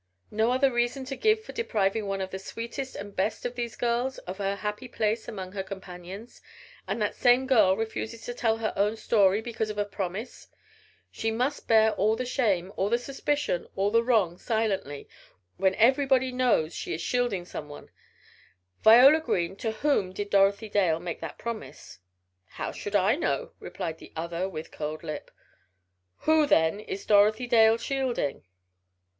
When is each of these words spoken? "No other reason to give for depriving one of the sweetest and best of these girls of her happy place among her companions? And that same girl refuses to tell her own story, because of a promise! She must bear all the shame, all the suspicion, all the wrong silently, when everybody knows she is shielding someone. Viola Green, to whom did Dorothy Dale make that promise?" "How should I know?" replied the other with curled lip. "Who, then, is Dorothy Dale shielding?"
"No 0.31 0.51
other 0.51 0.71
reason 0.73 1.05
to 1.05 1.15
give 1.15 1.43
for 1.43 1.51
depriving 1.53 2.07
one 2.07 2.21
of 2.21 2.31
the 2.31 2.39
sweetest 2.39 2.95
and 2.95 3.15
best 3.15 3.45
of 3.45 3.53
these 3.53 3.75
girls 3.75 4.17
of 4.25 4.39
her 4.39 4.55
happy 4.55 4.87
place 4.87 5.27
among 5.27 5.51
her 5.51 5.61
companions? 5.61 6.41
And 6.87 6.99
that 7.03 7.13
same 7.13 7.45
girl 7.45 7.77
refuses 7.77 8.23
to 8.23 8.33
tell 8.33 8.57
her 8.57 8.73
own 8.75 8.95
story, 8.97 9.41
because 9.41 9.69
of 9.69 9.77
a 9.77 9.85
promise! 9.85 10.47
She 11.11 11.29
must 11.29 11.67
bear 11.67 11.91
all 11.91 12.15
the 12.15 12.25
shame, 12.25 12.73
all 12.75 12.89
the 12.89 12.97
suspicion, 12.97 13.67
all 13.75 13.91
the 13.91 14.01
wrong 14.03 14.39
silently, 14.39 15.07
when 15.57 15.75
everybody 15.75 16.31
knows 16.31 16.73
she 16.73 16.95
is 16.95 17.01
shielding 17.03 17.45
someone. 17.45 17.91
Viola 18.83 19.19
Green, 19.19 19.55
to 19.57 19.69
whom 19.71 20.13
did 20.13 20.31
Dorothy 20.31 20.67
Dale 20.67 20.99
make 20.99 21.19
that 21.21 21.37
promise?" 21.37 21.99
"How 22.47 22.71
should 22.71 22.95
I 22.95 23.15
know?" 23.15 23.51
replied 23.59 23.99
the 23.99 24.11
other 24.15 24.49
with 24.49 24.71
curled 24.71 25.03
lip. 25.03 25.29
"Who, 26.21 26.47
then, 26.47 26.79
is 26.79 27.05
Dorothy 27.05 27.45
Dale 27.45 27.77
shielding?" 27.77 28.41